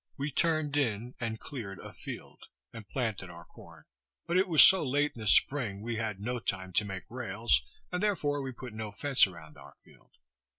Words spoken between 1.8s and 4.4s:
field, and planted our corn; but